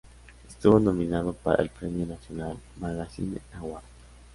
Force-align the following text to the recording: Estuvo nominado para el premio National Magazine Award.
Estuvo 0.47 0.79
nominado 0.79 1.31
para 1.31 1.61
el 1.61 1.69
premio 1.69 2.07
National 2.07 2.57
Magazine 2.79 3.37
Award. 3.59 3.83